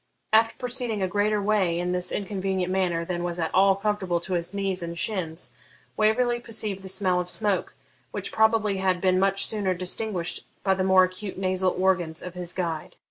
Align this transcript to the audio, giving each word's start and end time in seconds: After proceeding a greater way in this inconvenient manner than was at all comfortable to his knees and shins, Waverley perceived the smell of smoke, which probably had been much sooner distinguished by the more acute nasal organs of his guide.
After 0.33 0.55
proceeding 0.57 1.03
a 1.03 1.07
greater 1.07 1.39
way 1.39 1.77
in 1.77 1.91
this 1.91 2.11
inconvenient 2.11 2.71
manner 2.73 3.05
than 3.05 3.23
was 3.23 3.37
at 3.37 3.53
all 3.53 3.75
comfortable 3.75 4.19
to 4.21 4.33
his 4.33 4.51
knees 4.51 4.81
and 4.81 4.97
shins, 4.97 5.51
Waverley 5.95 6.39
perceived 6.39 6.81
the 6.81 6.89
smell 6.89 7.19
of 7.19 7.29
smoke, 7.29 7.75
which 8.09 8.31
probably 8.31 8.77
had 8.77 8.99
been 8.99 9.19
much 9.19 9.45
sooner 9.45 9.75
distinguished 9.75 10.43
by 10.63 10.73
the 10.73 10.83
more 10.83 11.03
acute 11.03 11.37
nasal 11.37 11.75
organs 11.77 12.23
of 12.23 12.33
his 12.33 12.51
guide. 12.51 12.95